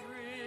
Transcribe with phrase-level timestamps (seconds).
[0.00, 0.37] A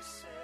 [0.00, 0.39] voices,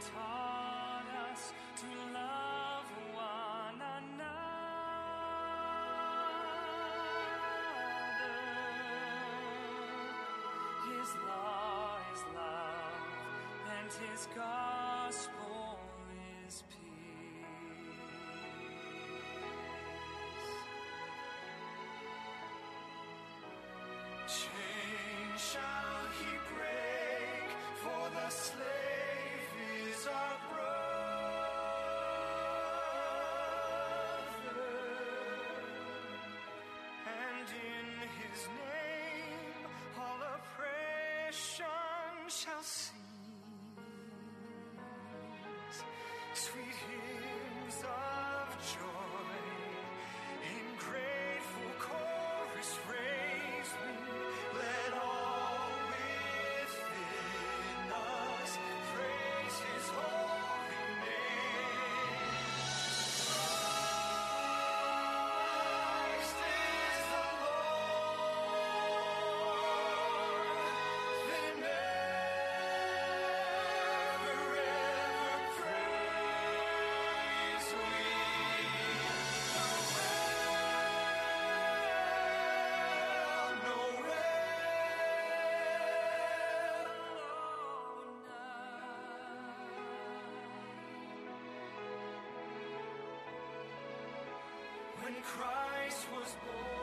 [0.00, 4.36] taught us to love one another.
[10.88, 13.04] His law is love,
[13.78, 15.78] and His gospel
[16.46, 17.46] is peace.
[24.26, 27.48] Chains shall He break,
[27.82, 28.75] for the slave
[47.84, 49.36] of joy
[50.42, 52.78] in grateful chorus
[96.26, 96.75] was born,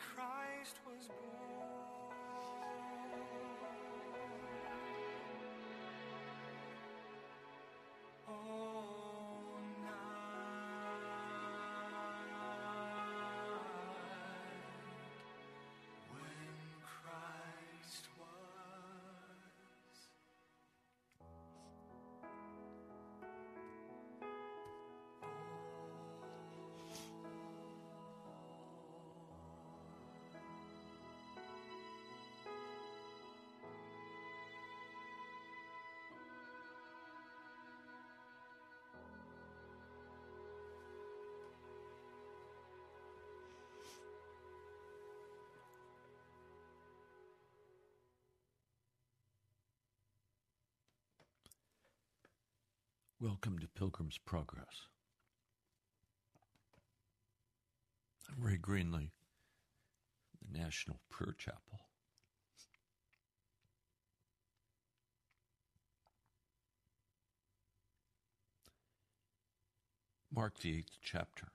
[0.00, 1.49] Christ was born.
[53.22, 54.86] Welcome to Pilgrim's Progress.
[58.30, 59.10] I'm Ray Greenley,
[60.40, 61.80] the National Prayer Chapel.
[70.34, 71.48] Mark the eighth chapter.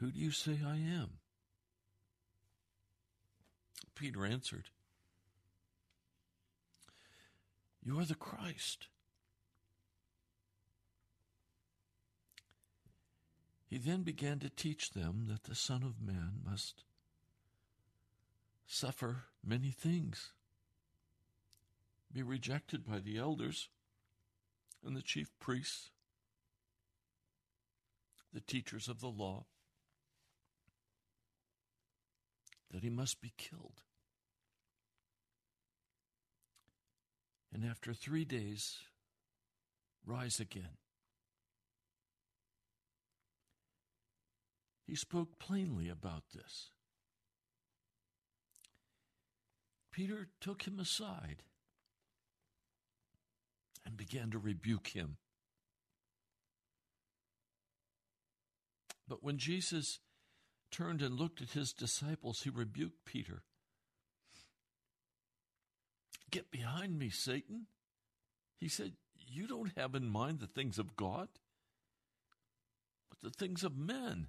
[0.00, 1.20] Who do you say I am?
[3.94, 4.64] Peter answered,
[7.84, 8.88] You are the Christ.
[13.66, 16.84] He then began to teach them that the Son of Man must
[18.66, 20.32] suffer many things,
[22.12, 23.68] be rejected by the elders
[24.86, 25.90] and the chief priests,
[28.32, 29.44] the teachers of the law,
[32.70, 33.82] that he must be killed.
[37.54, 38.78] And after three days,
[40.04, 40.76] rise again.
[44.88, 46.70] He spoke plainly about this.
[49.92, 51.44] Peter took him aside
[53.86, 55.18] and began to rebuke him.
[59.06, 60.00] But when Jesus
[60.72, 63.42] turned and looked at his disciples, he rebuked Peter.
[66.34, 67.66] Get behind me, Satan.
[68.58, 71.28] He said, You don't have in mind the things of God,
[73.08, 74.26] but the things of men.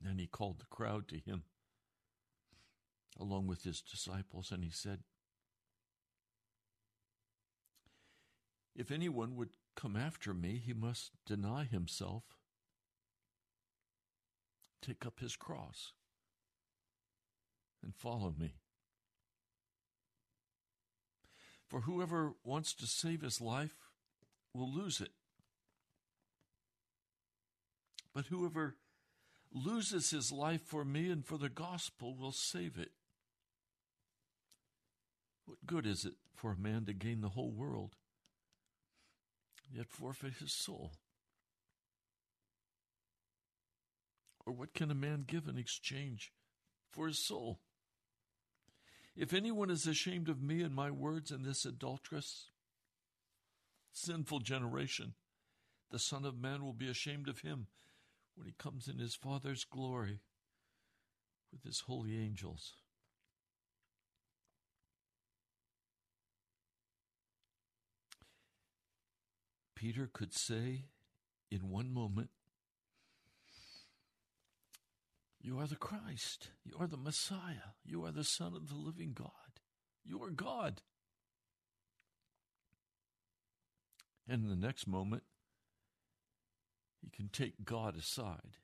[0.00, 1.42] Then he called the crowd to him
[3.20, 5.00] along with his disciples, and he said,
[8.74, 12.22] If anyone would come after me, he must deny himself,
[14.80, 15.92] take up his cross,
[17.86, 18.56] and follow me.
[21.68, 23.76] For whoever wants to save his life
[24.52, 25.12] will lose it.
[28.12, 28.74] But whoever
[29.52, 32.90] loses his life for me and for the gospel will save it.
[35.44, 37.94] What good is it for a man to gain the whole world,
[39.72, 40.92] yet forfeit his soul?
[44.44, 46.32] Or what can a man give in exchange
[46.90, 47.60] for his soul?
[49.16, 52.50] If anyone is ashamed of me and my words in this adulterous,
[53.90, 55.14] sinful generation,
[55.90, 57.68] the Son of Man will be ashamed of him
[58.34, 60.20] when he comes in his Father's glory
[61.50, 62.74] with his holy angels.
[69.74, 70.84] Peter could say
[71.50, 72.30] in one moment,
[75.46, 76.48] You are the Christ.
[76.64, 77.76] You are the Messiah.
[77.84, 79.30] You are the Son of the living God.
[80.04, 80.82] You are God.
[84.28, 85.22] And in the next moment,
[87.00, 88.56] he can take God aside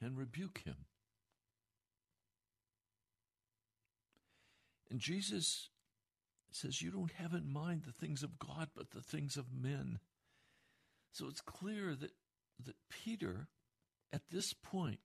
[0.00, 0.86] and rebuke him.
[4.90, 5.68] And Jesus
[6.50, 10.00] says, You don't have in mind the things of God, but the things of men.
[11.12, 12.10] So it's clear that,
[12.64, 13.46] that Peter,
[14.12, 15.00] at this point,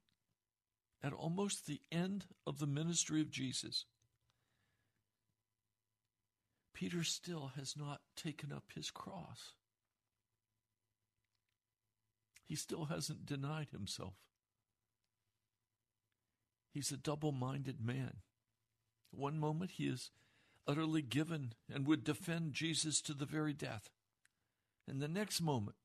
[1.04, 3.86] at almost the end of the ministry of Jesus,
[6.74, 9.54] Peter still has not taken up his cross.
[12.46, 14.14] He still hasn't denied himself.
[16.74, 18.18] He's a double minded man.
[19.12, 20.12] One moment he is
[20.68, 23.90] utterly given and would defend Jesus to the very death.
[24.88, 25.78] And the next moment,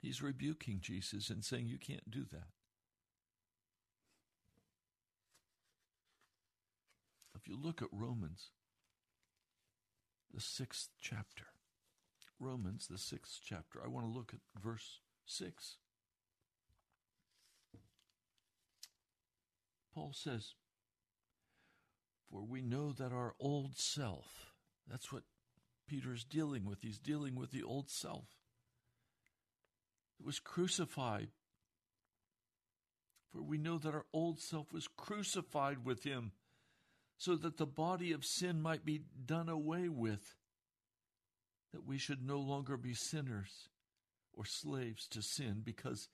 [0.00, 2.48] he's rebuking Jesus and saying, You can't do that.
[7.34, 8.50] If you look at Romans,
[10.32, 11.46] the sixth chapter,
[12.38, 13.80] Romans, the sixth chapter.
[13.84, 15.76] I want to look at verse 6.
[19.94, 20.54] Paul says,
[22.30, 24.54] For we know that our old self,
[24.88, 25.24] that's what
[25.86, 26.80] Peter's dealing with.
[26.80, 28.39] He's dealing with the old self.
[30.24, 31.28] Was crucified.
[33.32, 36.32] For we know that our old self was crucified with him,
[37.16, 40.34] so that the body of sin might be done away with,
[41.72, 43.68] that we should no longer be sinners
[44.32, 46.08] or slaves to sin, because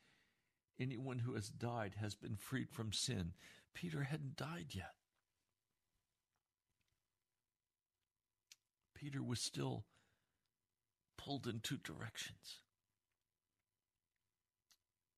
[0.78, 3.32] anyone who has died has been freed from sin.
[3.74, 4.94] Peter hadn't died yet.
[8.94, 9.84] Peter was still
[11.18, 12.60] pulled in two directions.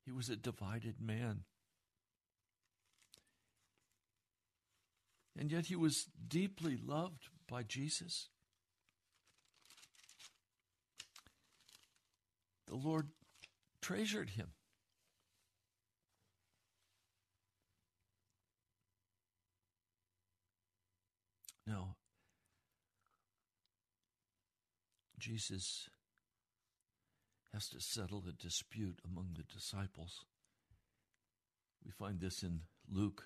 [0.08, 1.44] He was a divided man.
[5.38, 8.30] And yet he was deeply loved by Jesus.
[12.68, 13.08] The Lord
[13.82, 14.52] treasured him.
[21.66, 21.96] Now,
[25.18, 25.90] Jesus
[27.52, 30.24] has to settle a dispute among the disciples.
[31.84, 33.24] We find this in Luke,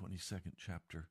[0.00, 1.08] 22nd chapter,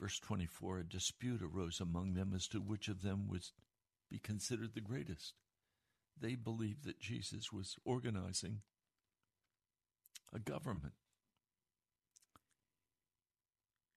[0.00, 0.78] verse 24.
[0.78, 3.44] A dispute arose among them as to which of them would
[4.10, 5.34] be considered the greatest.
[6.18, 8.62] They believed that Jesus was organizing
[10.32, 10.94] a government.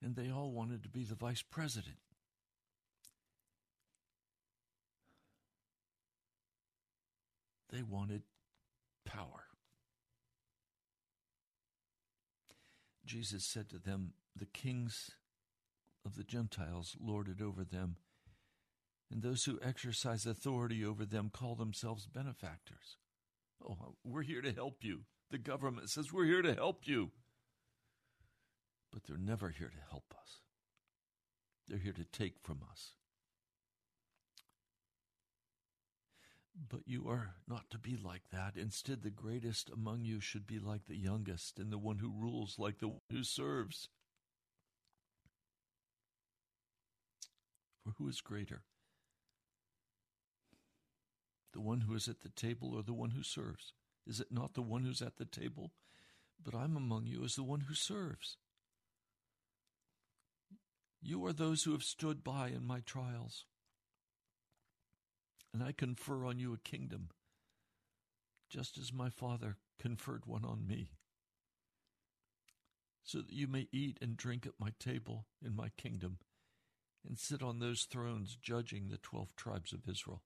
[0.02, 1.98] And they all wanted to be the vice president.
[7.72, 8.24] They wanted
[9.06, 9.46] power.
[13.06, 15.12] Jesus said to them, The kings
[16.06, 17.98] of the Gentiles lord it over them,
[19.12, 22.98] and those who exercise authority over them call themselves benefactors.
[23.68, 25.02] Oh, we're here to help you.
[25.32, 27.12] The government says we're here to help you.
[28.92, 30.42] But they're never here to help us,
[31.68, 32.94] they're here to take from us.
[36.56, 38.56] But you are not to be like that.
[38.56, 42.60] Instead, the greatest among you should be like the youngest, and the one who rules
[42.60, 43.90] like the one who serves.
[47.84, 48.64] For who is greater?
[51.54, 53.74] The one who is at the table or the one who serves?
[54.06, 55.72] Is it not the one who's at the table?
[56.44, 58.38] But I'm among you as the one who serves.
[61.02, 63.46] You are those who have stood by in my trials
[65.54, 67.10] and I confer on you a kingdom,
[68.50, 70.92] just as my Father conferred one on me,
[73.04, 76.18] so that you may eat and drink at my table in my kingdom,
[77.08, 80.22] and sit on those thrones judging the twelve tribes of Israel.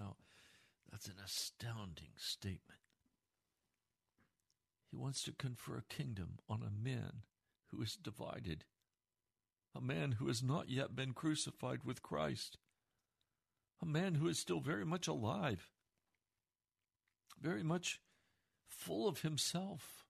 [0.00, 0.16] Now,
[0.90, 2.80] that's an astounding statement.
[4.90, 7.22] He wants to confer a kingdom on a man
[7.70, 8.64] who is divided
[9.76, 12.56] a man who has not yet been crucified with Christ,
[13.82, 15.68] a man who is still very much alive,
[17.40, 18.00] very much
[18.68, 20.04] full of himself.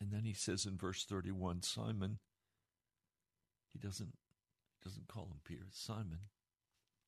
[0.00, 2.18] And then he says in verse 31 Simon,
[3.72, 4.14] he doesn't,
[4.84, 6.20] doesn't call him Peter, Simon,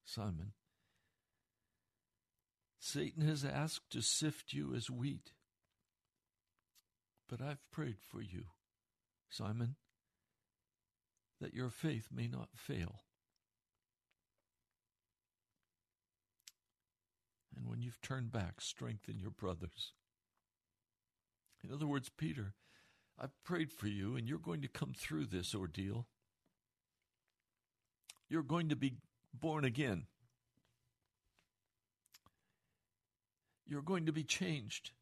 [0.04, 0.52] Simon,
[2.80, 5.32] Satan has asked to sift you as wheat.
[7.28, 8.44] But I've prayed for you,
[9.28, 9.76] Simon,
[11.40, 13.00] that your faith may not fail.
[17.54, 19.92] And when you've turned back, strengthen your brothers.
[21.62, 22.54] In other words, Peter,
[23.18, 26.06] I've prayed for you, and you're going to come through this ordeal.
[28.28, 28.94] You're going to be
[29.35, 30.06] born again.
[33.66, 34.92] You're going to be changed.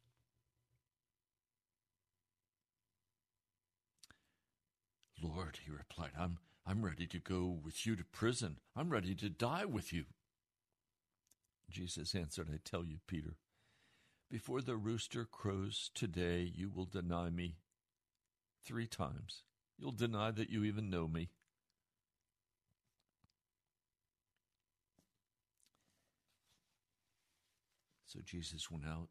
[5.21, 8.57] Lord, he replied, I'm, I'm ready to go with you to prison.
[8.75, 10.05] I'm ready to die with you.
[11.69, 13.35] Jesus answered, I tell you, Peter,
[14.29, 17.55] before the rooster crows today, you will deny me
[18.65, 19.43] three times.
[19.77, 21.29] You'll deny that you even know me.
[28.05, 29.09] So Jesus went out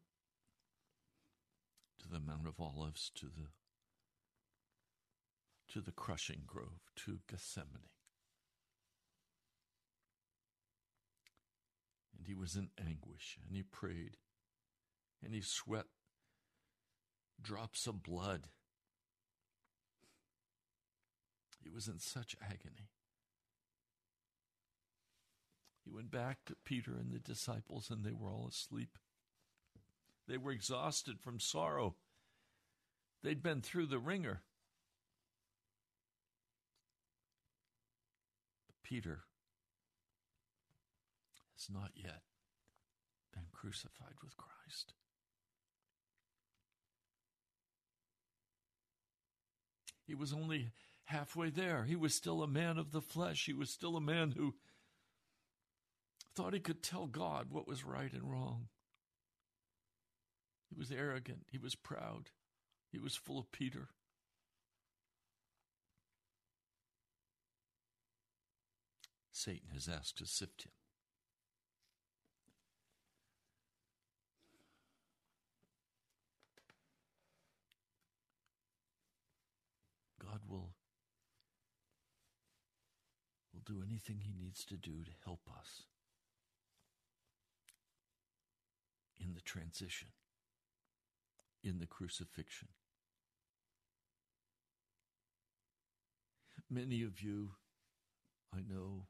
[2.01, 3.47] to the Mount of Olives, to the
[5.73, 7.89] to the crushing grove, to Gethsemane.
[12.17, 14.17] And he was in anguish, and he prayed,
[15.23, 15.85] and he sweat
[17.41, 18.47] drops of blood.
[21.63, 22.89] He was in such agony.
[25.83, 28.97] He went back to Peter and the disciples, and they were all asleep.
[30.27, 31.95] They were exhausted from sorrow.
[33.23, 34.41] They'd been through the ringer.
[38.87, 39.23] Peter
[41.55, 42.21] has not yet
[43.33, 44.93] been crucified with Christ.
[50.05, 50.71] He was only
[51.05, 51.83] halfway there.
[51.83, 53.45] He was still a man of the flesh.
[53.45, 54.55] He was still a man who
[56.33, 58.67] thought he could tell God what was right and wrong.
[60.69, 61.47] He was arrogant.
[61.51, 62.29] He was proud.
[62.89, 63.89] He was full of Peter.
[69.37, 70.71] Satan has asked to sift him.
[80.19, 80.71] God will
[83.53, 85.83] will do anything he needs to do to help us
[89.19, 90.07] in the transition,
[91.63, 92.69] in the crucifixion.
[96.71, 97.51] Many of you,
[98.51, 99.05] I know,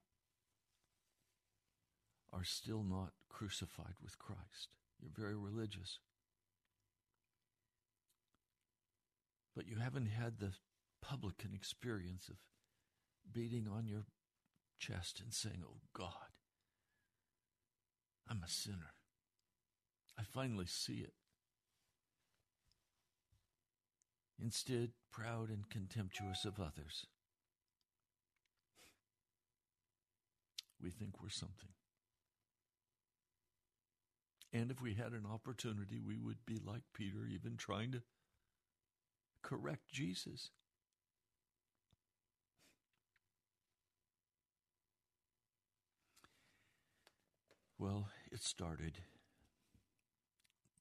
[2.38, 4.70] are still not crucified with Christ.
[5.00, 6.00] You're very religious.
[9.56, 10.54] But you haven't had the
[11.02, 12.36] publican experience of
[13.32, 14.06] beating on your
[14.80, 16.12] chest and saying, Oh God,
[18.30, 18.94] I'm a sinner.
[20.20, 21.14] I finally see it.
[24.40, 27.08] Instead, proud and contemptuous of others,
[30.80, 31.70] we think we're something.
[34.54, 38.02] And if we had an opportunity, we would be like Peter, even trying to
[39.42, 40.52] correct Jesus.
[47.78, 49.00] Well, it started.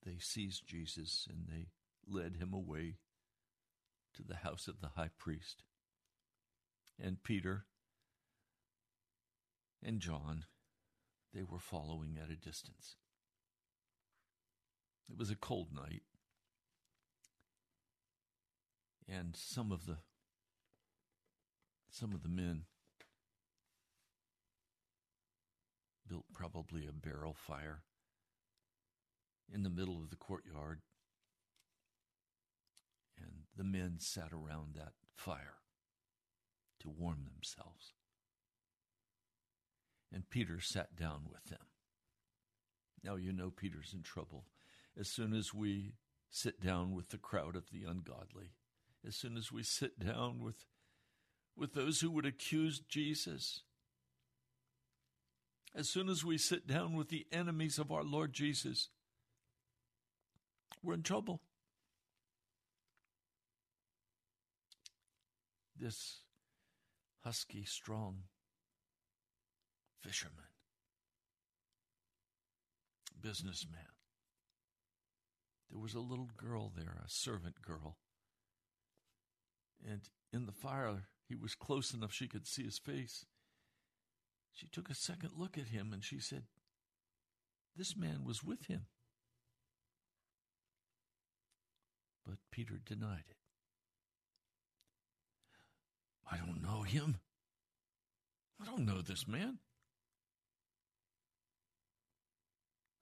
[0.05, 1.67] They seized Jesus and they
[2.09, 2.97] led him away
[4.15, 5.65] to the house of the high priest.
[6.99, 7.67] And Peter
[9.85, 10.45] and John,
[11.35, 12.97] they were following at a distance.
[15.11, 16.03] It was a cold night.
[19.09, 19.99] And some of the
[21.91, 22.65] some of the men
[26.09, 27.83] built probably a barrel fire
[29.53, 30.81] in the middle of the courtyard.
[33.19, 35.55] And the men sat around that fire
[36.81, 37.93] to warm themselves.
[40.13, 41.67] And Peter sat down with them.
[43.03, 44.45] Now you know Peter's in trouble.
[44.99, 45.93] As soon as we
[46.31, 48.53] sit down with the crowd of the ungodly,
[49.07, 50.65] as soon as we sit down with,
[51.57, 53.63] with those who would accuse Jesus,
[55.75, 58.89] as soon as we sit down with the enemies of our Lord Jesus,
[60.83, 61.41] we're in trouble.
[65.79, 66.21] This
[67.23, 68.23] husky, strong
[70.01, 70.45] fisherman,
[73.21, 73.81] businessman.
[75.71, 77.97] There was a little girl there, a servant girl.
[79.85, 80.03] And
[80.33, 83.27] in the fire, he was close enough she could see his face.
[84.53, 86.45] She took a second look at him and she said,
[87.77, 88.87] This man was with him.
[92.25, 93.37] But Peter denied it.
[96.31, 97.19] I don't know him.
[98.61, 99.59] I don't know this man.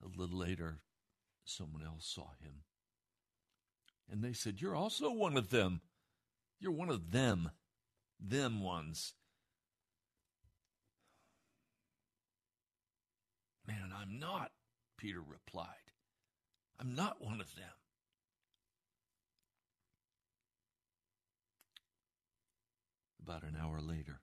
[0.02, 0.80] A little later,
[1.44, 2.62] someone else saw him.
[4.10, 5.80] And they said, You're also one of them.
[6.60, 7.50] You're one of them.
[8.20, 9.14] Them ones.
[13.66, 14.52] Man, I'm not,
[14.98, 15.66] Peter replied.
[16.78, 17.64] I'm not one of them.
[23.22, 24.20] About an hour later,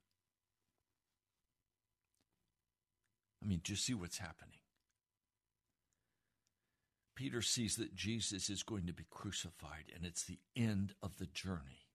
[3.43, 4.50] I mean, do you see what's happening?
[7.21, 11.27] Peter sees that Jesus is going to be crucified, and it's the end of the
[11.27, 11.85] journey.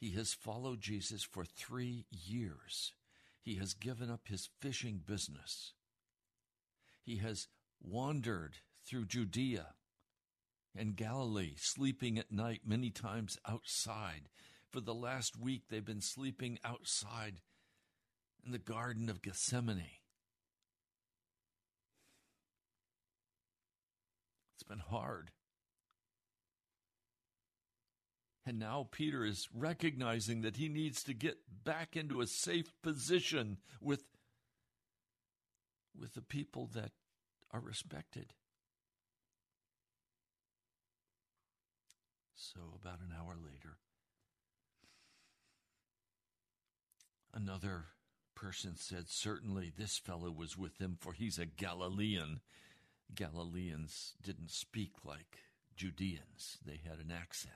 [0.00, 2.94] He has followed Jesus for three years.
[3.42, 5.74] He has given up his fishing business.
[7.02, 7.48] He has
[7.78, 8.54] wandered
[8.88, 9.74] through Judea
[10.74, 14.30] and Galilee, sleeping at night many times outside.
[14.72, 17.42] For the last week, they've been sleeping outside
[18.42, 19.98] in the Garden of Gethsemane.
[24.68, 25.30] Been hard.
[28.44, 33.58] And now Peter is recognizing that he needs to get back into a safe position
[33.80, 34.04] with,
[35.98, 36.92] with the people that
[37.50, 38.32] are respected.
[42.34, 43.78] So, about an hour later,
[47.34, 47.86] another
[48.36, 52.40] person said, Certainly this fellow was with them, for he's a Galilean.
[53.14, 55.38] Galileans didn't speak like
[55.76, 57.54] Judeans, they had an accent.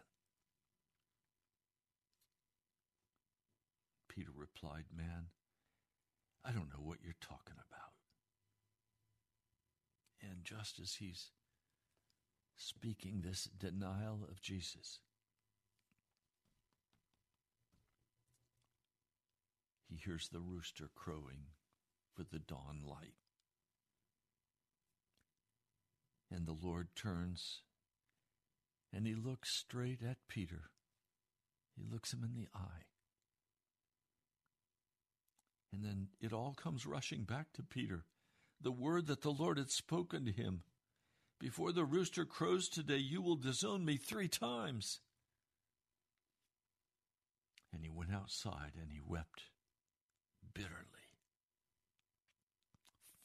[4.08, 5.26] Peter replied, Man,
[6.44, 7.92] I don't know what you're talking about.
[10.22, 11.30] And just as he's
[12.56, 14.98] speaking this denial of Jesus,
[19.88, 21.46] he hears the rooster crowing
[22.14, 23.14] for the dawn light.
[26.30, 27.62] And the Lord turns
[28.92, 30.70] and he looks straight at Peter.
[31.76, 32.84] He looks him in the eye.
[35.72, 38.04] And then it all comes rushing back to Peter.
[38.60, 40.62] The word that the Lord had spoken to him
[41.38, 45.00] Before the rooster crows today, you will disown me three times.
[47.72, 49.44] And he went outside and he wept
[50.52, 50.74] bitterly.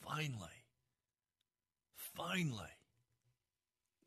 [0.02, 0.64] Finally,
[2.16, 2.72] finally,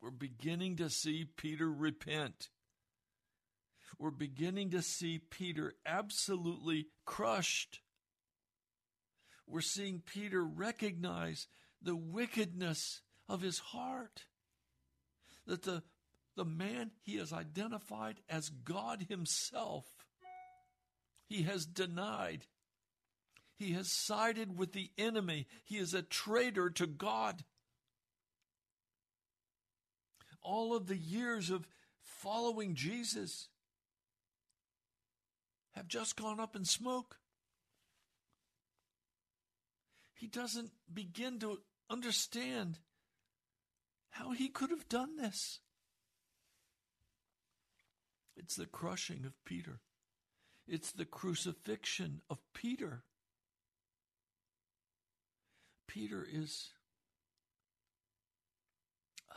[0.01, 2.49] we're beginning to see Peter repent.
[3.97, 7.81] We're beginning to see Peter absolutely crushed.
[9.45, 11.47] We're seeing Peter recognize
[11.81, 14.25] the wickedness of his heart.
[15.47, 15.83] That the,
[16.37, 19.85] the man he has identified as God himself,
[21.27, 22.45] he has denied.
[23.57, 25.47] He has sided with the enemy.
[25.65, 27.43] He is a traitor to God.
[30.41, 31.67] All of the years of
[32.01, 33.47] following Jesus
[35.71, 37.17] have just gone up in smoke.
[40.13, 42.79] He doesn't begin to understand
[44.09, 45.59] how he could have done this.
[48.35, 49.79] It's the crushing of Peter.
[50.67, 53.03] It's the crucifixion of Peter.
[55.87, 56.69] Peter is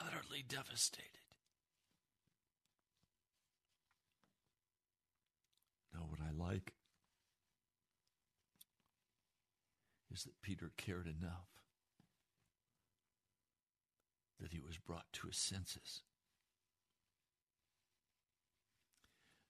[0.06, 1.08] utterly devastated.
[5.94, 6.72] Now, what I like
[10.12, 11.48] is that Peter cared enough
[14.40, 16.02] that he was brought to his senses.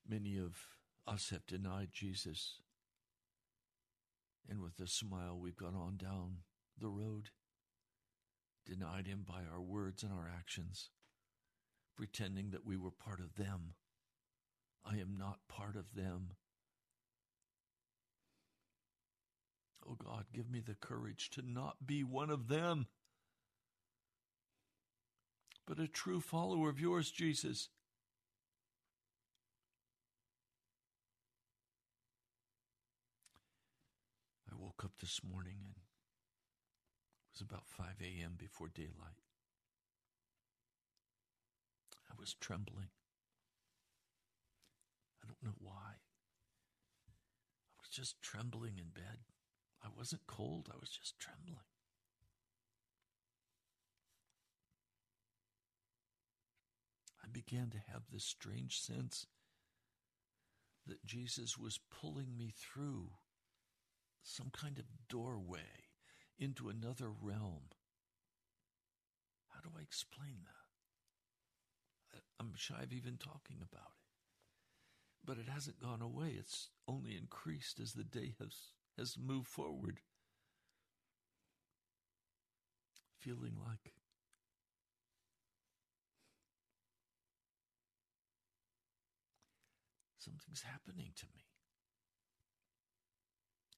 [0.08, 0.56] Many of
[1.06, 2.60] us have denied Jesus,
[4.48, 6.38] and with a smile, we've gone on down
[6.78, 7.30] the road,
[8.64, 10.90] denied him by our words and our actions,
[11.96, 13.74] pretending that we were part of them.
[14.84, 16.30] I am not part of them.
[19.88, 22.86] Oh God, give me the courage to not be one of them,
[25.66, 27.68] but a true follower of yours, Jesus.
[34.50, 35.74] I woke up this morning and
[37.42, 38.36] about 5 a.m.
[38.38, 39.20] before daylight.
[42.10, 42.88] I was trembling.
[45.22, 45.98] I don't know why.
[47.08, 49.18] I was just trembling in bed.
[49.84, 51.66] I wasn't cold, I was just trembling.
[57.24, 59.26] I began to have this strange sense
[60.86, 63.10] that Jesus was pulling me through
[64.22, 65.81] some kind of doorway
[66.42, 67.70] into another realm.
[69.48, 70.62] How do I explain that?
[72.40, 74.02] I'm shy of even talking about it.
[75.24, 76.34] But it hasn't gone away.
[76.36, 80.00] It's only increased as the day has, has moved forward.
[83.20, 83.92] Feeling like
[90.18, 91.44] something's happening to me.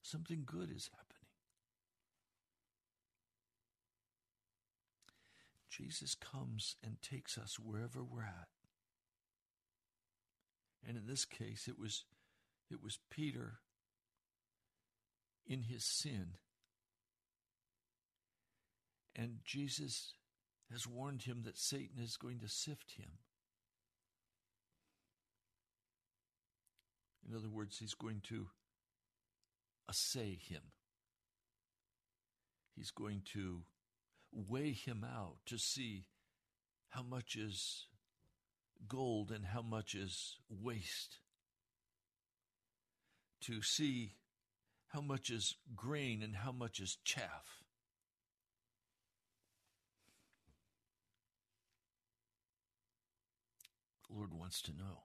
[0.01, 1.04] Something good is happening.
[5.77, 8.49] Jesus comes and takes us wherever we're at.
[10.87, 12.05] And in this case it was
[12.71, 13.59] it was Peter
[15.47, 16.37] in his sin.
[19.17, 20.15] And Jesus
[20.73, 23.19] has warned him that Satan is going to sift him.
[27.29, 28.49] In other words, he's going to
[29.89, 30.63] assay him.
[32.77, 33.63] He's going to
[34.35, 36.07] weigh him out to see
[36.91, 37.87] how much is
[38.89, 41.19] gold and how much is waste,
[43.41, 44.15] to see
[44.89, 47.63] how much is grain and how much is chaff.
[54.09, 55.03] The Lord wants to know.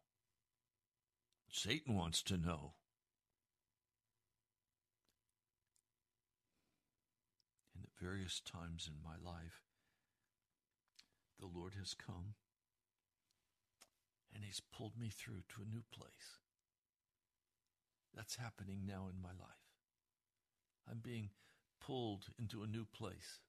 [1.52, 2.74] Satan wants to know.
[7.74, 9.64] And at various times in my life,
[11.40, 12.36] the Lord has come
[14.34, 16.40] and He's pulled me through to a new place.
[18.16, 19.70] That's happening now in my life.
[20.90, 21.30] I'm being
[21.80, 23.40] pulled into a new place.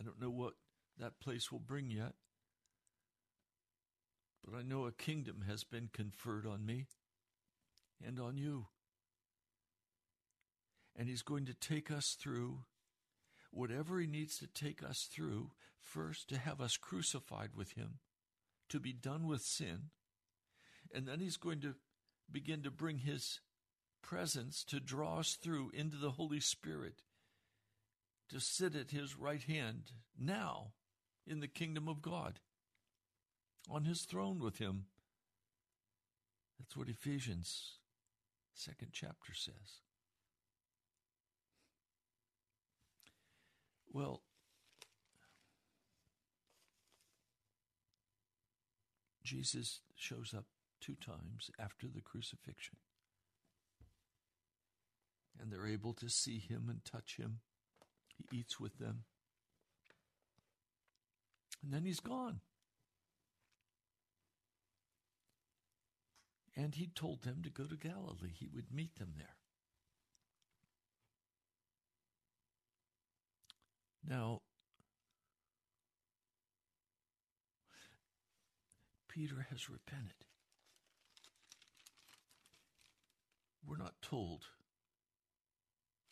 [0.00, 0.54] I don't know what
[0.98, 2.14] that place will bring yet,
[4.44, 6.86] but I know a kingdom has been conferred on me
[8.04, 8.66] and on you.
[10.96, 12.60] And He's going to take us through
[13.50, 15.50] whatever He needs to take us through,
[15.80, 17.98] first to have us crucified with Him,
[18.68, 19.90] to be done with sin,
[20.94, 21.74] and then He's going to
[22.30, 23.40] begin to bring His
[24.02, 27.02] presence to draw us through into the Holy Spirit,
[28.28, 30.72] to sit at His right hand now
[31.26, 32.40] in the kingdom of God,
[33.68, 34.86] on His throne with Him.
[36.58, 37.78] That's what Ephesians
[38.54, 39.80] second chapter says.
[43.92, 44.22] Well,
[49.24, 50.46] Jesus shows up
[50.80, 52.76] two times after the crucifixion.
[55.40, 57.40] And they're able to see him and touch him.
[58.16, 59.04] He eats with them.
[61.62, 62.40] And then he's gone.
[66.56, 68.32] And he told them to go to Galilee.
[68.34, 69.39] He would meet them there.
[74.06, 74.40] Now,
[79.08, 80.24] Peter has repented.
[83.66, 84.46] We're not told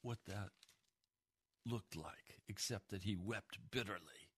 [0.03, 0.51] what that
[1.65, 4.29] looked like, except that he wept bitterly.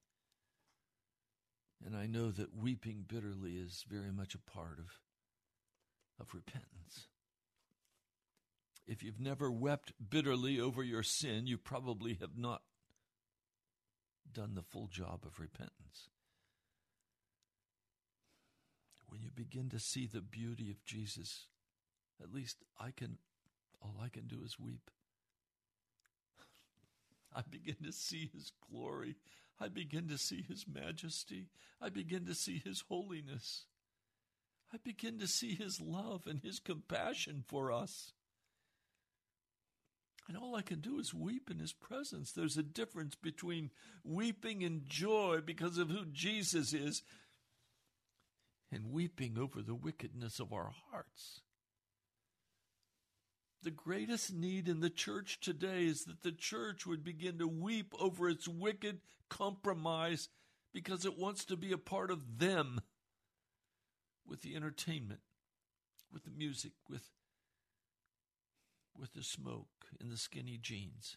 [1.84, 5.00] And I know that weeping bitterly is very much a part of,
[6.20, 7.08] of repentance.
[8.86, 12.62] If you've never wept bitterly over your sin, you probably have not
[14.32, 16.08] done the full job of repentance.
[19.08, 21.46] When you begin to see the beauty of Jesus,
[22.22, 23.18] at least I can,
[23.82, 24.90] all I can do is weep.
[27.34, 29.16] I begin to see his glory.
[29.60, 31.48] I begin to see his majesty.
[31.80, 33.66] I begin to see his holiness.
[34.72, 38.12] I begin to see his love and his compassion for us.
[40.28, 42.30] And all I can do is weep in his presence.
[42.30, 43.70] There's a difference between
[44.04, 47.02] weeping in joy because of who Jesus is
[48.70, 51.40] and weeping over the wickedness of our hearts.
[53.62, 57.92] The greatest need in the church today is that the church would begin to weep
[57.98, 60.28] over its wicked compromise
[60.72, 62.80] because it wants to be a part of them
[64.26, 65.20] with the entertainment,
[66.12, 67.10] with the music, with
[69.00, 71.16] with the smoke and the skinny jeans.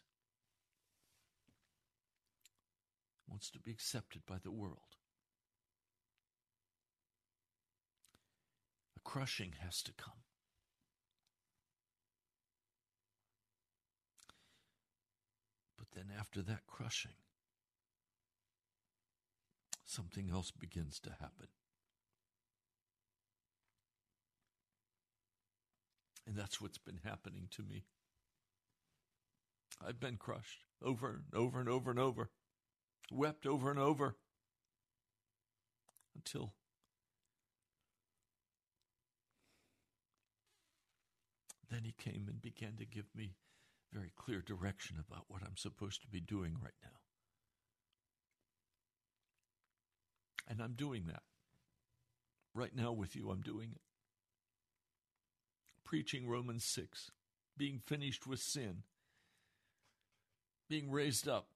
[3.27, 4.95] Wants to be accepted by the world.
[8.95, 10.23] A crushing has to come.
[15.77, 17.15] But then, after that crushing,
[19.85, 21.47] something else begins to happen.
[26.25, 27.83] And that's what's been happening to me.
[29.85, 32.29] I've been crushed over and over and over and over,
[33.11, 34.15] wept over and over
[36.15, 36.53] until
[41.69, 43.35] then he came and began to give me
[43.91, 46.99] very clear direction about what I'm supposed to be doing right now.
[50.47, 51.23] And I'm doing that.
[52.53, 53.81] Right now with you, I'm doing it
[55.93, 57.11] preaching Romans 6,
[57.55, 58.81] being finished with sin,
[60.67, 61.49] being raised up,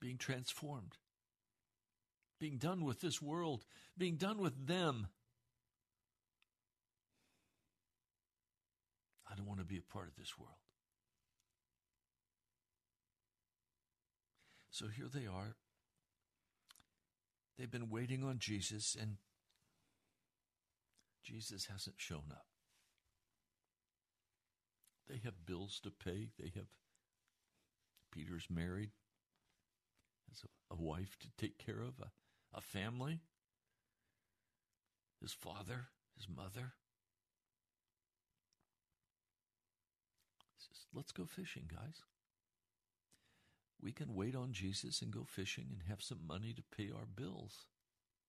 [0.00, 0.94] being transformed,
[2.40, 3.66] being done with this world,
[3.98, 5.08] being done with them.
[9.30, 10.56] I don't want to be a part of this world.
[14.70, 15.56] So here they are.
[17.58, 19.18] They've been waiting on Jesus, and
[21.26, 22.46] Jesus hasn't shown up.
[25.08, 26.28] They have bills to pay.
[26.38, 26.68] They have,
[28.12, 28.90] Peter's married,
[30.28, 32.10] has a, a wife to take care of, a,
[32.56, 33.20] a family,
[35.20, 36.74] his father, his mother.
[40.58, 42.02] Says, Let's go fishing, guys.
[43.82, 47.06] We can wait on Jesus and go fishing and have some money to pay our
[47.06, 47.66] bills.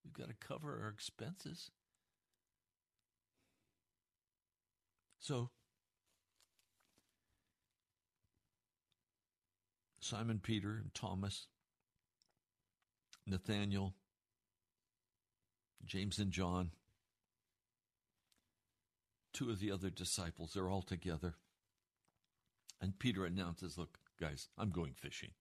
[0.03, 1.71] We've got to cover our expenses.
[5.19, 5.49] So,
[9.99, 11.47] Simon Peter and Thomas,
[13.25, 13.93] Nathaniel,
[15.85, 16.71] James and John,
[19.33, 21.35] two of the other disciples, they're all together.
[22.79, 25.31] And Peter announces, Look, guys, I'm going fishing.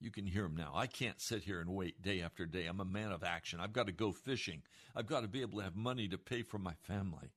[0.00, 0.72] You can hear him now.
[0.74, 2.66] I can't sit here and wait day after day.
[2.66, 3.60] I'm a man of action.
[3.60, 4.62] I've got to go fishing.
[4.96, 7.30] I've got to be able to have money to pay for my family.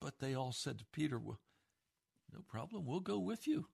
[0.00, 1.40] But they all said to Peter, Well,
[2.32, 2.84] no problem.
[2.84, 3.66] We'll go with you.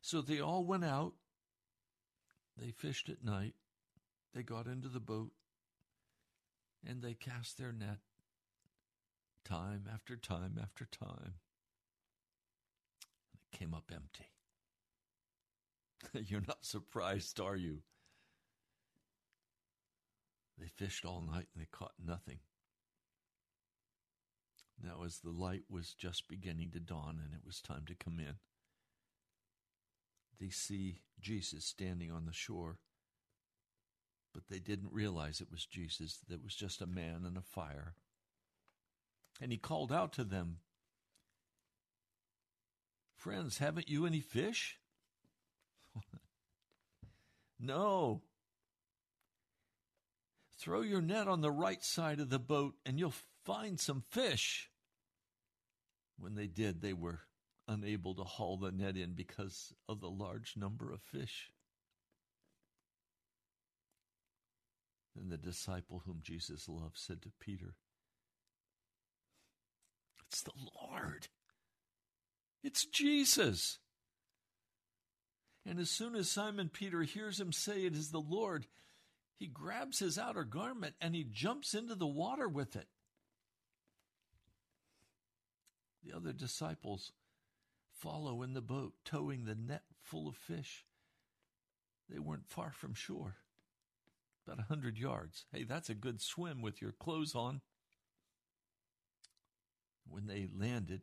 [0.00, 1.14] So they all went out.
[2.56, 3.54] They fished at night.
[4.34, 5.32] They got into the boat
[6.86, 7.98] and they cast their net
[9.44, 11.34] time after time after time.
[13.32, 14.26] And it came up empty.
[16.30, 17.78] You're not surprised, are you?
[20.58, 22.38] They fished all night and they caught nothing.
[24.82, 28.18] Now, as the light was just beginning to dawn and it was time to come
[28.18, 28.34] in,
[30.40, 32.78] they see Jesus standing on the shore,
[34.34, 37.42] but they didn't realize it was Jesus, that it was just a man and a
[37.42, 37.94] fire.
[39.40, 40.58] And he called out to them,
[43.14, 44.80] Friends, haven't you any fish?
[47.60, 48.22] no.
[50.58, 53.14] Throw your net on the right side of the boat and you'll
[53.44, 54.71] find some fish.
[56.22, 57.22] When they did, they were
[57.66, 61.50] unable to haul the net in because of the large number of fish.
[65.16, 67.74] Then the disciple whom Jesus loved said to Peter,
[70.28, 71.26] It's the Lord.
[72.62, 73.80] It's Jesus.
[75.66, 78.68] And as soon as Simon Peter hears him say it is the Lord,
[79.40, 82.86] he grabs his outer garment and he jumps into the water with it.
[86.04, 87.12] The other disciples
[87.92, 90.84] follow in the boat, towing the net full of fish.
[92.08, 93.36] They weren't far from shore,
[94.46, 95.46] about a hundred yards.
[95.52, 97.60] Hey, that's a good swim with your clothes on.
[100.08, 101.02] When they landed,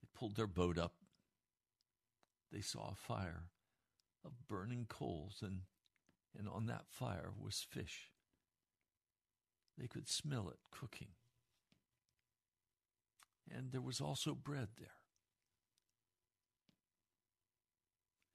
[0.00, 0.94] they pulled their boat up.
[2.52, 3.50] They saw a fire
[4.24, 5.62] of burning coals, and,
[6.38, 8.10] and on that fire was fish.
[9.76, 11.08] They could smell it cooking
[13.54, 14.88] and there was also bread there.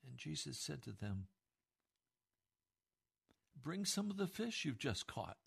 [0.07, 1.27] And Jesus said to them,
[3.61, 5.37] Bring some of the fish you've just caught.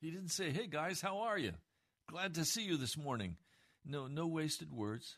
[0.00, 1.52] He didn't say, Hey guys, how are you?
[2.08, 3.36] Glad to see you this morning.
[3.84, 5.16] No, no wasted words.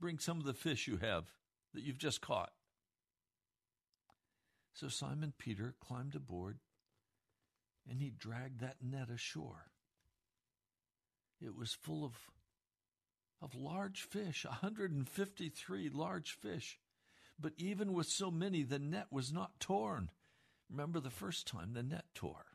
[0.00, 1.24] Bring some of the fish you have
[1.72, 2.52] that you've just caught.
[4.74, 6.58] So Simon Peter climbed aboard
[7.88, 9.70] and he dragged that net ashore.
[11.44, 12.14] It was full of,
[13.42, 16.78] of large fish, 153 large fish.
[17.38, 20.10] But even with so many, the net was not torn.
[20.70, 22.46] Remember the first time the net tore.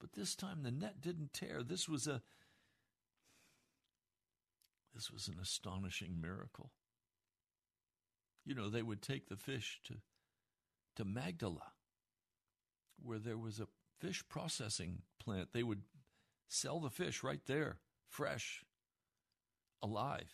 [0.00, 1.62] But this time the net didn't tear.
[1.62, 2.22] This was a
[4.94, 6.72] this was an astonishing miracle.
[8.44, 9.94] You know, they would take the fish to
[10.96, 11.72] to Magdala,
[13.00, 13.68] where there was a
[14.00, 15.52] fish processing plant.
[15.52, 15.82] They would
[16.48, 17.78] sell the fish right there
[18.10, 18.64] fresh,
[19.82, 20.30] alive.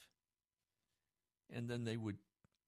[1.52, 2.16] And then they would,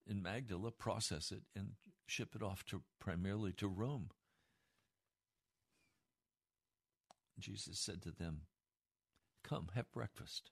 [0.07, 1.73] in Magdala, process it and
[2.07, 4.11] ship it off to primarily to Rome.
[7.39, 8.43] Jesus said to them,
[9.45, 10.51] Come, have breakfast.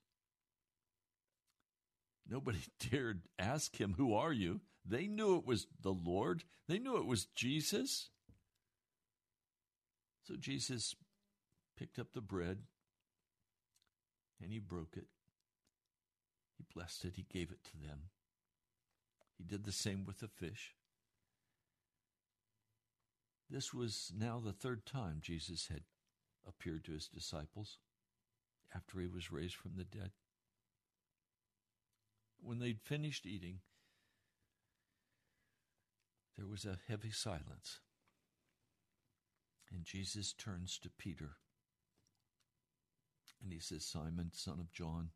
[2.28, 4.61] Nobody dared ask him, Who are you?
[4.84, 8.11] They knew it was the Lord, they knew it was Jesus.
[10.24, 10.96] So Jesus
[11.78, 12.59] picked up the bread,
[14.43, 15.07] and he broke it.
[16.57, 17.14] He blessed it.
[17.16, 18.11] He gave it to them.
[19.37, 20.74] He did the same with the fish.
[23.51, 25.82] This was now the third time Jesus had
[26.47, 27.78] appeared to his disciples
[28.74, 30.11] after he was raised from the dead.
[32.43, 33.61] When they'd finished eating,
[36.37, 37.80] there was a heavy silence.
[39.72, 41.37] And Jesus turns to Peter
[43.47, 45.11] and he says, Simon, son of John,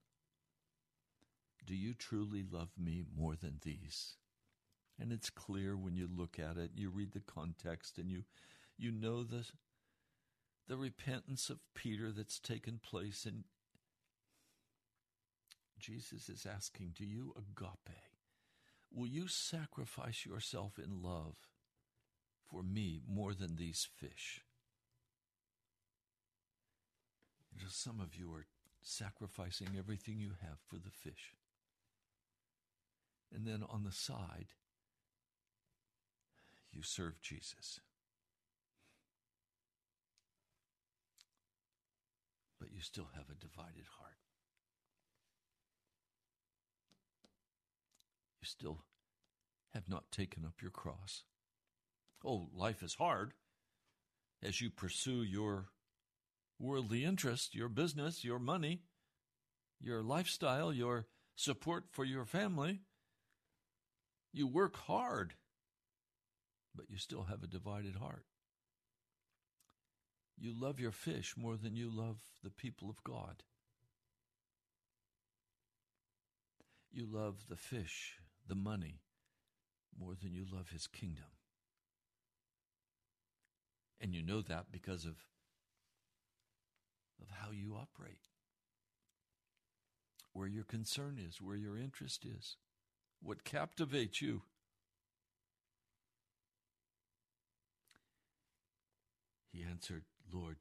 [1.66, 4.14] Do you truly love me more than these?
[5.01, 8.22] And it's clear when you look at it, you read the context, and you,
[8.78, 9.47] you know the,
[10.68, 13.26] the repentance of Peter that's taken place.
[13.26, 13.45] And
[15.81, 17.97] Jesus is asking, Do you agape?
[18.95, 21.35] Will you sacrifice yourself in love
[22.49, 24.43] for me more than these fish?
[27.53, 28.47] You know, some of you are
[28.83, 31.35] sacrificing everything you have for the fish.
[33.35, 34.49] And then on the side,
[36.73, 37.81] you serve Jesus.
[42.59, 44.19] But you still have a divided heart.
[48.41, 48.85] You still
[49.75, 51.25] have not taken up your cross.
[52.25, 53.33] Oh, life is hard
[54.43, 55.67] as you pursue your
[56.61, 58.83] worldly interests, your business, your money,
[59.81, 62.81] your lifestyle, your support for your family.
[64.33, 65.35] You work hard,
[66.75, 68.27] but you still have a divided heart.
[70.39, 73.43] You love your fish more than you love the people of God.
[76.93, 79.01] You love the fish, the money,
[79.99, 81.27] more than you love his kingdom.
[84.01, 85.17] And you know that because of,
[87.21, 88.21] of how you operate,
[90.33, 92.57] where your concern is, where your interest is,
[93.23, 94.43] what captivates you.
[99.53, 100.59] He answered, Lord,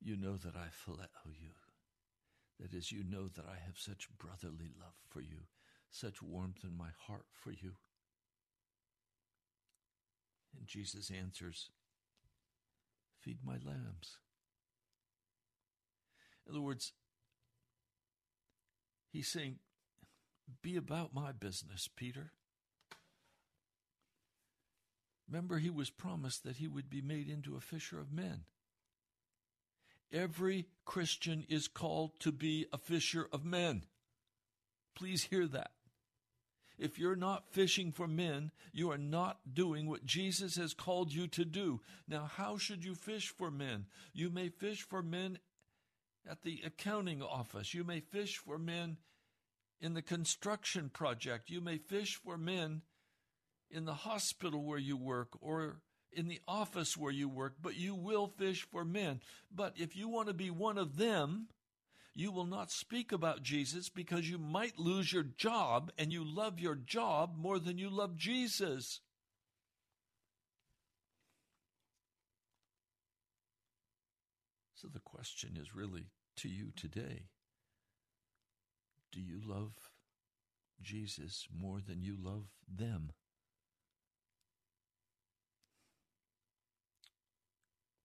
[0.00, 1.50] you know that I phileo you.
[2.60, 5.46] That is, you know that I have such brotherly love for you,
[5.90, 7.74] such warmth in my heart for you.
[10.56, 11.70] And Jesus answers,
[13.20, 14.18] Feed my lambs.
[16.46, 16.92] In other words,
[19.12, 19.58] he's saying,
[20.62, 22.32] Be about my business, Peter.
[25.28, 28.44] Remember, he was promised that he would be made into a fisher of men.
[30.10, 33.84] Every Christian is called to be a fisher of men.
[34.94, 35.72] Please hear that.
[36.78, 41.26] If you're not fishing for men, you are not doing what Jesus has called you
[41.28, 41.80] to do.
[42.06, 43.86] Now, how should you fish for men?
[44.12, 45.38] You may fish for men
[46.28, 47.74] at the accounting office.
[47.74, 48.98] You may fish for men
[49.80, 51.50] in the construction project.
[51.50, 52.82] You may fish for men
[53.70, 55.80] in the hospital where you work or
[56.12, 59.20] in the office where you work, but you will fish for men.
[59.54, 61.48] But if you want to be one of them,
[62.18, 66.58] you will not speak about Jesus because you might lose your job and you love
[66.58, 68.98] your job more than you love Jesus.
[74.74, 76.06] So the question is really
[76.38, 77.26] to you today
[79.12, 79.74] Do you love
[80.82, 83.12] Jesus more than you love them?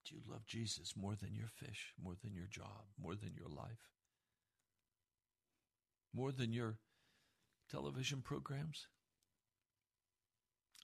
[0.08, 3.50] Do you love Jesus more than your fish, more than your job, more than your
[3.50, 3.93] life,
[6.14, 6.78] more than your
[7.70, 8.88] television programs,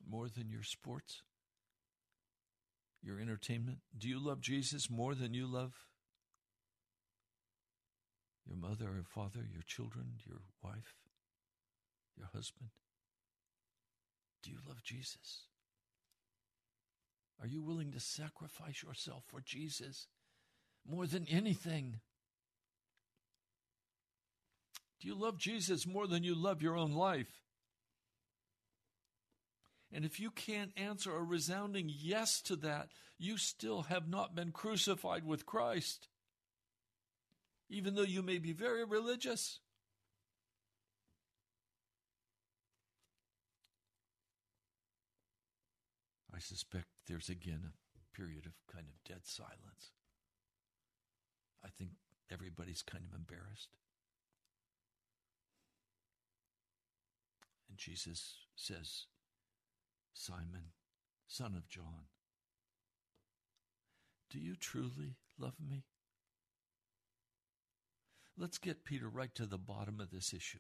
[0.08, 1.22] more than your sports,
[3.02, 3.80] your entertainment?
[3.98, 5.74] Do you love Jesus more than you love
[8.48, 10.96] your mother or father, your children, your wife,
[12.18, 12.70] your husband?
[14.42, 15.46] Do you love Jesus?
[17.42, 20.08] Are you willing to sacrifice yourself for Jesus
[20.90, 22.00] more than anything?
[25.00, 27.42] Do you love Jesus more than you love your own life?
[29.92, 34.52] And if you can't answer a resounding yes to that, you still have not been
[34.52, 36.08] crucified with Christ,
[37.70, 39.60] even though you may be very religious.
[46.34, 49.92] I suspect there's again a period of kind of dead silence.
[51.66, 51.92] I think
[52.32, 53.70] everybody's kind of embarrassed.
[57.80, 59.06] Jesus says,
[60.14, 60.74] Simon,
[61.28, 62.08] son of John,
[64.30, 65.86] do you truly love me?
[68.38, 70.60] Let's get Peter right to the bottom of this issue.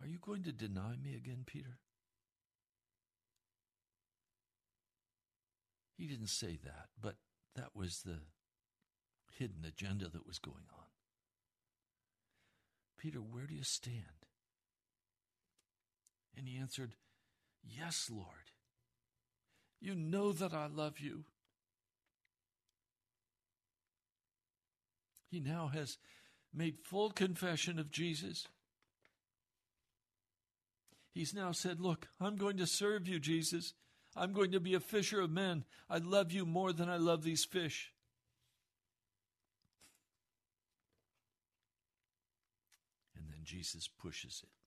[0.00, 1.78] Are you going to deny me again, Peter?
[5.96, 7.16] He didn't say that, but
[7.56, 8.20] that was the
[9.36, 10.84] hidden agenda that was going on.
[12.96, 14.27] Peter, where do you stand?
[16.38, 16.92] And he answered,
[17.64, 18.52] Yes, Lord.
[19.80, 21.24] You know that I love you.
[25.30, 25.98] He now has
[26.54, 28.46] made full confession of Jesus.
[31.12, 33.74] He's now said, Look, I'm going to serve you, Jesus.
[34.16, 35.64] I'm going to be a fisher of men.
[35.90, 37.92] I love you more than I love these fish.
[43.16, 44.57] And then Jesus pushes it.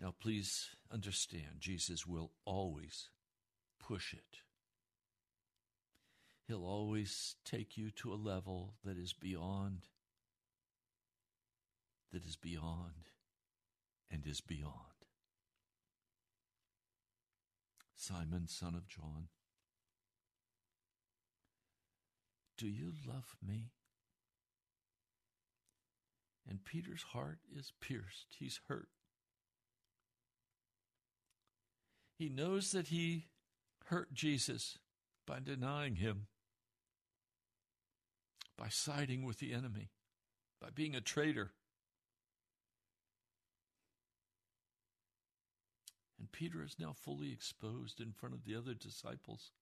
[0.00, 3.10] Now, please understand, Jesus will always
[3.78, 4.38] push it.
[6.48, 9.88] He'll always take you to a level that is beyond,
[12.12, 13.10] that is beyond,
[14.10, 14.74] and is beyond.
[17.94, 19.28] Simon, son of John,
[22.56, 23.72] do you love me?
[26.48, 28.36] And Peter's heart is pierced.
[28.38, 28.88] He's hurt.
[32.20, 33.28] He knows that he
[33.86, 34.76] hurt Jesus
[35.26, 36.26] by denying him,
[38.58, 39.88] by siding with the enemy,
[40.60, 41.52] by being a traitor.
[46.18, 49.52] And Peter is now fully exposed in front of the other disciples.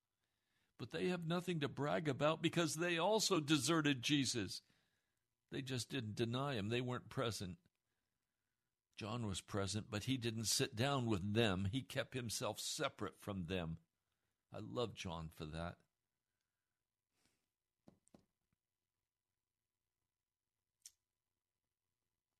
[0.81, 4.63] But they have nothing to brag about because they also deserted Jesus.
[5.53, 7.59] They just didn't deny him, they weren't present.
[8.99, 11.69] John was present, but he didn't sit down with them.
[11.71, 13.77] He kept himself separate from them.
[14.53, 15.77] I love John for that.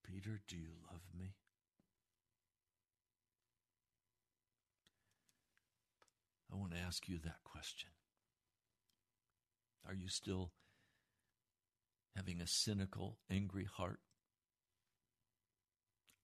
[0.05, 1.35] Peter, do you love me?
[6.53, 7.91] I want to ask you that question.
[9.87, 10.51] Are you still
[12.17, 14.01] having a cynical, angry heart?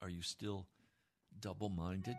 [0.04, 0.66] Are you still
[1.40, 2.16] double minded?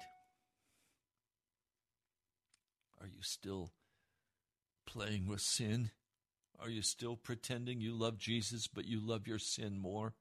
[2.99, 3.73] Are you still
[4.87, 5.91] playing with sin?
[6.59, 10.15] Are you still pretending you love Jesus, but you love your sin more?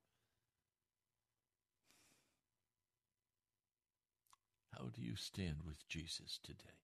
[4.79, 6.83] How do you stand with Jesus today?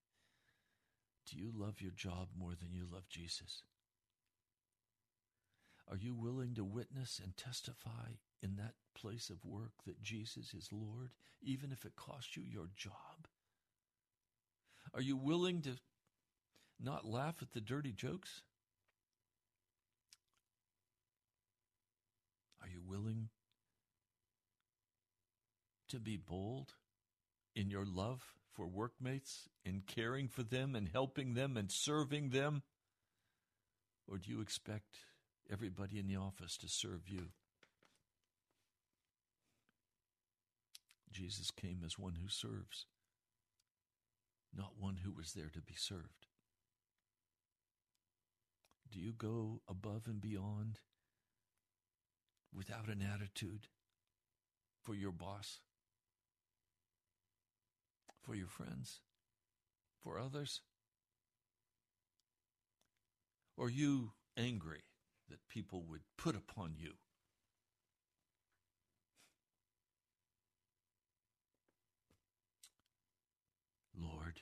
[1.31, 3.65] Do you love your job more than you love Jesus?
[5.91, 8.13] Are you willing to witness and testify
[8.43, 11.11] in that place of work that Jesus is Lord,
[11.43, 13.29] even if it costs you your job?
[14.95, 15.77] Are you willing to
[16.83, 18.43] not laugh at the dirty jokes?
[22.63, 23.29] Are you willing
[25.89, 26.75] to be bold
[27.55, 28.23] in your love
[28.53, 32.63] for workmates, in caring for them and helping them and serving them?
[34.09, 34.99] Or do you expect
[35.51, 37.29] everybody in the office to serve you?
[41.13, 42.87] Jesus came as one who serves,
[44.57, 46.27] not one who was there to be served.
[48.91, 50.81] Do you go above and beyond
[52.53, 53.69] without an attitude
[54.83, 55.61] for your boss,
[58.23, 59.01] for your friends,
[60.01, 60.61] for others?
[63.57, 64.83] Or are you angry
[65.29, 66.95] that people would put upon you?
[73.97, 74.41] Lord,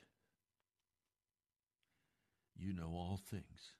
[2.68, 3.72] you know all things.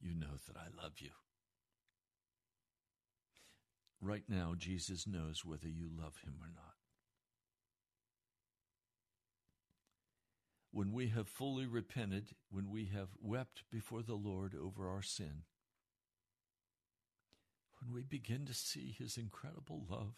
[0.00, 1.10] You know that I love you.
[4.00, 6.74] Right now, Jesus knows whether you love him or not.
[10.70, 15.42] When we have fully repented, when we have wept before the Lord over our sin,
[17.80, 20.14] when we begin to see his incredible love,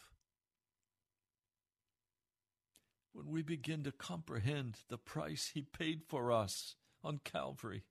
[3.15, 7.85] when we begin to comprehend the price he paid for us on Calvary,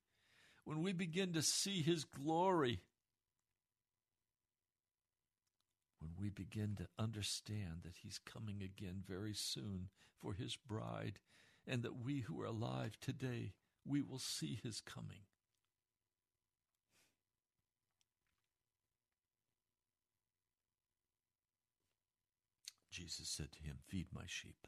[0.65, 2.81] when we begin to see his glory,
[5.99, 9.87] when we begin to understand that he's coming again very soon
[10.19, 11.19] for his bride,
[11.65, 13.53] and that we who are alive today,
[13.85, 15.23] we will see his coming.
[22.91, 24.67] Jesus said to him, Feed my sheep.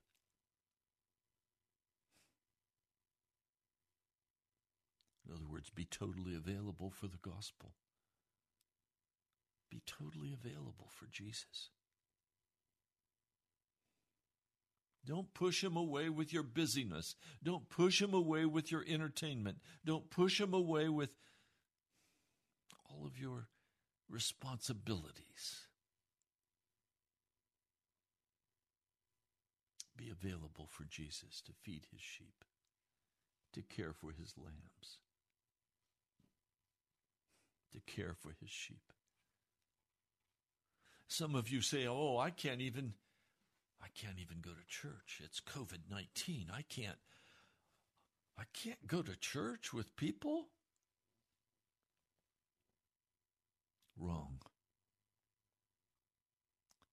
[5.27, 7.73] In other words, be totally available for the gospel.
[9.69, 11.69] Be totally available for Jesus.
[15.05, 17.15] Don't push him away with your busyness.
[17.43, 19.57] Don't push him away with your entertainment.
[19.85, 21.09] Don't push him away with
[22.89, 23.47] all of your
[24.09, 25.67] responsibilities.
[29.97, 32.43] Be available for Jesus to feed his sheep,
[33.53, 34.99] to care for his lambs.
[37.81, 38.91] Care for his sheep.
[41.07, 42.93] Some of you say, "Oh, I can't even
[43.81, 45.21] I can't even go to church.
[45.23, 46.49] It's COVID-19.
[46.51, 46.99] I can't
[48.37, 50.49] I can't go to church with people?"
[53.97, 54.41] Wrong.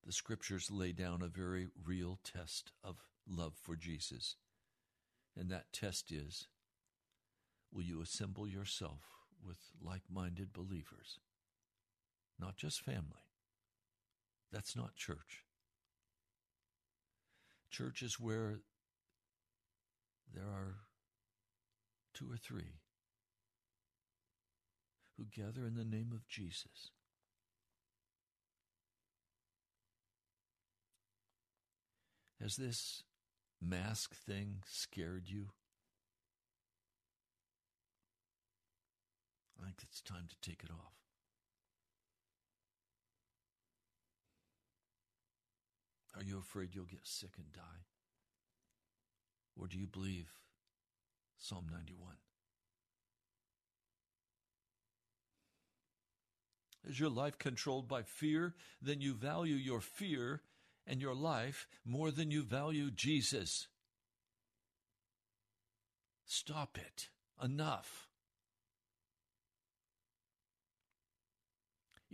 [0.05, 4.37] The scriptures lay down a very real test of love for Jesus.
[5.37, 6.49] And that test is
[7.72, 11.18] will you assemble yourself with like minded believers?
[12.38, 13.26] Not just family.
[14.53, 15.45] That's not church.
[17.70, 18.61] Church is where
[20.34, 20.76] there are
[22.14, 22.80] two or three
[25.16, 26.90] who gather in the name of Jesus.
[32.40, 33.05] Has this
[33.61, 35.51] mask thing scared you?
[39.63, 40.93] I think it's time to take it off.
[46.17, 47.87] Are you afraid you'll get sick and die?
[49.57, 50.31] Or do you believe
[51.39, 52.17] Psalm 91?
[56.85, 58.55] Is your life controlled by fear?
[58.81, 60.43] Then you value your fear
[60.87, 63.69] and your life more than you value Jesus.
[66.27, 67.09] Stop it.
[67.43, 68.09] Enough.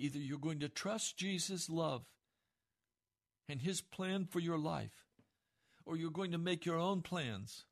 [0.00, 2.04] Either you're going to trust Jesus' love
[3.48, 5.04] and his plan for your life,
[5.84, 7.64] or you're going to make your own plans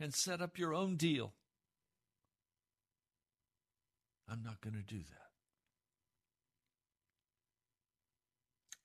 [0.00, 1.34] and set up your own deal.
[4.26, 5.26] I'm not going to do that.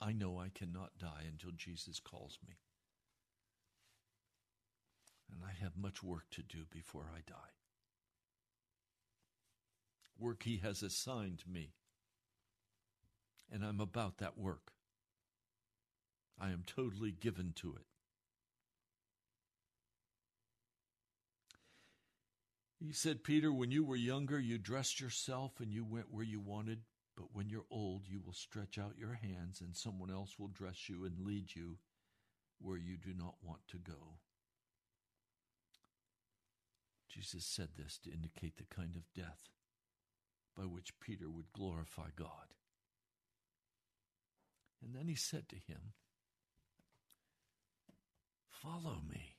[0.05, 2.55] I know I cannot die until Jesus calls me.
[5.31, 7.53] And I have much work to do before I die.
[10.19, 11.71] Work He has assigned me.
[13.51, 14.71] And I'm about that work.
[16.39, 17.85] I am totally given to it.
[22.79, 26.39] He said, Peter, when you were younger, you dressed yourself and you went where you
[26.39, 26.79] wanted.
[27.15, 30.89] But when you're old, you will stretch out your hands, and someone else will dress
[30.89, 31.77] you and lead you
[32.59, 34.17] where you do not want to go.
[37.09, 39.49] Jesus said this to indicate the kind of death
[40.55, 42.55] by which Peter would glorify God.
[44.83, 45.93] And then he said to him,
[48.49, 49.37] Follow me.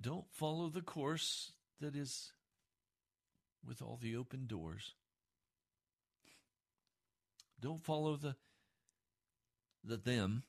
[0.00, 2.32] Don't follow the course that is
[3.66, 4.94] with all the open doors.
[7.60, 8.36] Don't follow the
[9.82, 10.44] the them.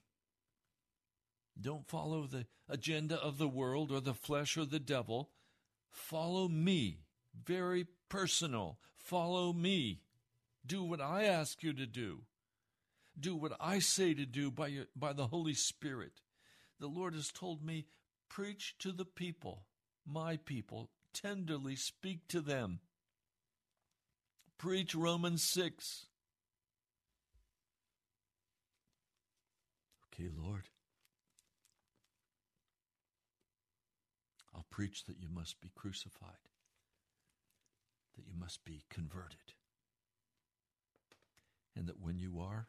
[1.59, 5.29] Don't follow the agenda of the world or the flesh or the devil.
[5.89, 6.99] Follow me.
[7.45, 8.79] Very personal.
[8.97, 10.01] Follow me.
[10.66, 12.22] Do what I ask you to do.
[13.20, 16.22] Do what I say to do by, your, by the Holy Spirit.
[16.80, 17.86] The Lord has told me,
[18.30, 19.66] preach to the people,
[20.05, 22.80] my people, tenderly speak to them.
[24.57, 26.07] Preach Romans 6.
[30.13, 30.63] Okay, Lord.
[34.53, 36.32] I'll preach that you must be crucified,
[38.16, 39.53] that you must be converted,
[41.76, 42.67] and that when you are,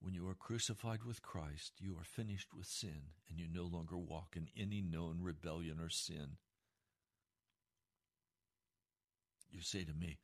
[0.00, 3.96] when you are crucified with Christ, you are finished with sin, and you no longer
[3.96, 6.36] walk in any known rebellion or sin.
[9.50, 10.18] You say to me,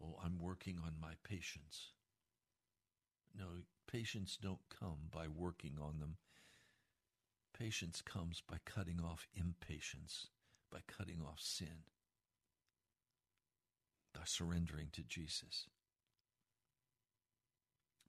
[0.00, 1.92] Oh, I'm working on my patience.
[3.36, 3.46] No,
[3.90, 6.16] patience don't come by working on them.
[7.58, 10.28] Patience comes by cutting off impatience,
[10.70, 11.84] by cutting off sin,
[14.14, 15.66] by surrendering to Jesus,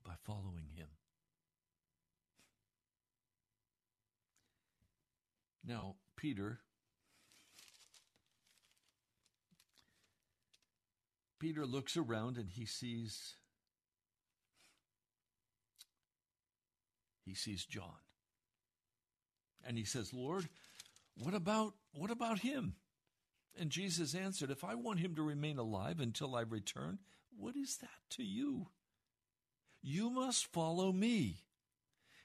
[0.07, 0.87] by following Him.
[5.67, 6.59] Now, Peter
[11.39, 13.35] Peter looks around and he sees
[17.25, 17.99] he sees John.
[19.65, 20.47] And he says, "Lord,
[21.15, 22.77] what about what about him?"
[23.53, 26.99] And Jesus answered, "If I want him to remain alive until I return,
[27.29, 28.69] what is that to you?
[29.81, 31.43] You must follow me."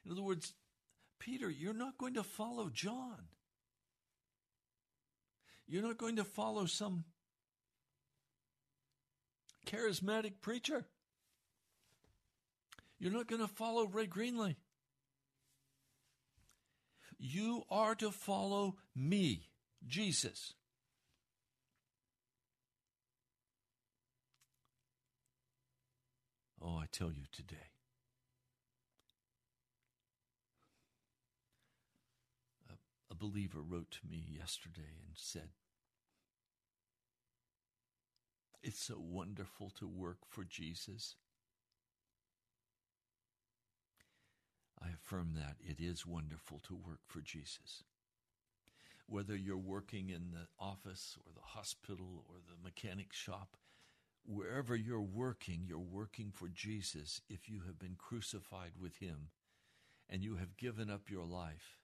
[0.05, 0.55] In other words,
[1.19, 3.29] Peter, you're not going to follow John.
[5.67, 7.05] You're not going to follow some
[9.67, 10.87] charismatic preacher.
[12.99, 14.57] You're not going to follow Ray Greenley.
[17.19, 19.49] You are to follow me,
[19.87, 20.55] Jesus.
[26.65, 27.71] Oh, tell you today.
[32.71, 32.75] A,
[33.11, 35.51] a believer wrote to me yesterday and said,
[38.63, 41.17] It's so wonderful to work for Jesus.
[44.81, 47.83] I affirm that it is wonderful to work for Jesus.
[49.09, 53.57] Whether you're working in the office or the hospital or the mechanic shop,
[54.25, 59.29] wherever you're working, you're working for Jesus if you have been crucified with him
[60.09, 61.79] and you have given up your life.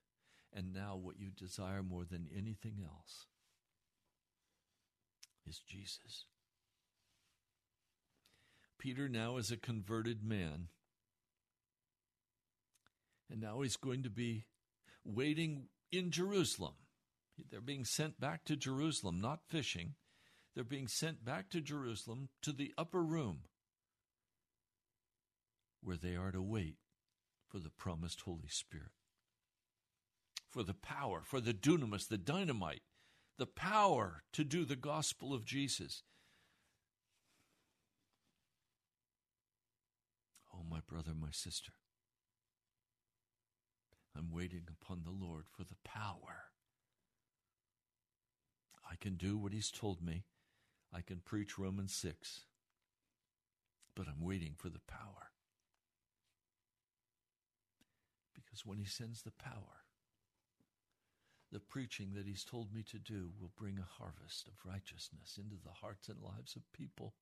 [0.52, 3.26] And now, what you desire more than anything else
[5.46, 6.24] is Jesus.
[8.78, 10.68] Peter now is a converted man.
[13.30, 14.46] And now he's going to be
[15.04, 16.74] waiting in Jerusalem.
[17.50, 19.94] They're being sent back to Jerusalem, not fishing.
[20.58, 23.42] They're being sent back to Jerusalem to the upper room
[25.80, 26.78] where they are to wait
[27.48, 28.90] for the promised Holy Spirit,
[30.48, 32.82] for the power, for the dunamis, the dynamite,
[33.38, 36.02] the power to do the gospel of Jesus.
[40.52, 41.70] Oh, my brother, my sister,
[44.16, 46.46] I'm waiting upon the Lord for the power.
[48.90, 50.24] I can do what He's told me.
[50.92, 52.42] I can preach Romans 6.
[53.94, 55.32] But I'm waiting for the power.
[58.34, 59.84] Because when He sends the power,
[61.50, 65.56] the preaching that He's told me to do will bring a harvest of righteousness into
[65.62, 67.14] the hearts and lives of people.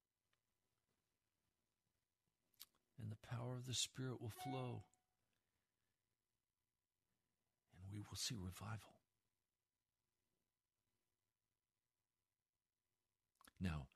[3.00, 4.84] And the power of the Spirit will flow.
[7.78, 8.95] And we will see revival.
[13.60, 13.86] Now,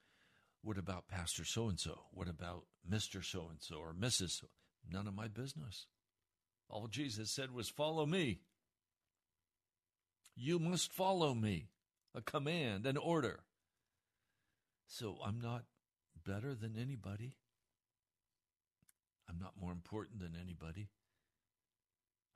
[0.63, 2.03] what about Pastor so and so?
[2.13, 3.25] What about Mr.
[3.25, 4.43] so and so or Mrs.
[4.91, 5.87] None of my business.
[6.69, 8.41] All Jesus said was, Follow me.
[10.35, 11.69] You must follow me.
[12.15, 13.41] A command, an order.
[14.87, 15.65] So I'm not
[16.27, 17.37] better than anybody.
[19.29, 20.89] I'm not more important than anybody.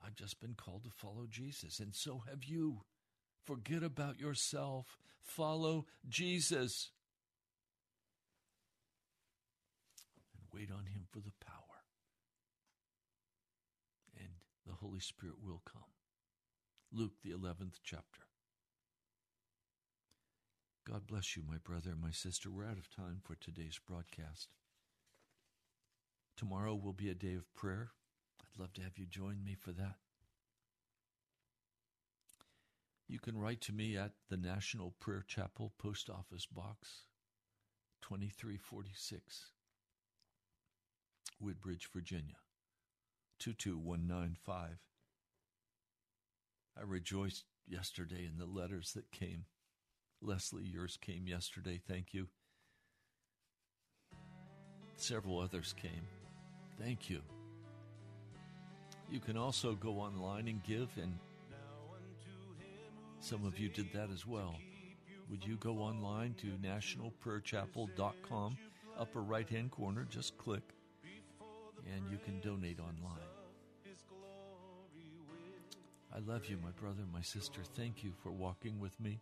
[0.04, 2.82] I've just been called to follow Jesus, and so have you.
[3.44, 4.96] Forget about yourself.
[5.22, 6.90] Follow Jesus.
[10.54, 11.82] Wait on Him for the power.
[14.16, 14.28] And
[14.66, 15.82] the Holy Spirit will come.
[16.92, 18.20] Luke, the 11th chapter.
[20.88, 22.50] God bless you, my brother and my sister.
[22.50, 24.48] We're out of time for today's broadcast.
[26.36, 27.90] Tomorrow will be a day of prayer.
[28.40, 29.96] I'd love to have you join me for that.
[33.08, 37.06] You can write to me at the National Prayer Chapel, Post Office Box
[38.02, 39.53] 2346.
[41.44, 42.36] Woodbridge, Virginia
[43.38, 44.78] 22195.
[46.78, 49.44] I rejoiced yesterday in the letters that came.
[50.22, 51.82] Leslie, yours came yesterday.
[51.86, 52.28] Thank you.
[54.96, 56.08] Several others came.
[56.80, 57.20] Thank you.
[59.10, 61.18] You can also go online and give, and
[63.20, 64.54] some of you did that as well.
[65.28, 68.56] Would you go online to nationalprayerchapel.com,
[68.98, 70.62] upper right hand corner, just click
[71.92, 73.20] and you can donate online.
[76.14, 77.60] I love you, my brother, my sister.
[77.74, 79.20] Thank you for walking with me.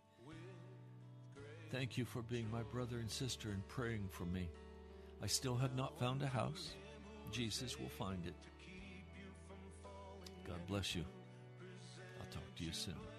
[1.71, 4.47] Thank you for being my brother and sister and praying for me.
[5.23, 6.73] I still have not found a house.
[7.31, 8.35] Jesus will find it.
[10.47, 11.03] God bless you.
[12.19, 13.12] I'll talk to you soon.